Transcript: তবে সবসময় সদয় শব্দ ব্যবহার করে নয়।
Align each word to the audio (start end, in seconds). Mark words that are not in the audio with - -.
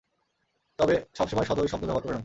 তবে 0.79 0.95
সবসময় 1.17 1.45
সদয় 1.45 1.67
শব্দ 1.67 1.83
ব্যবহার 1.83 2.03
করে 2.03 2.13
নয়। 2.13 2.19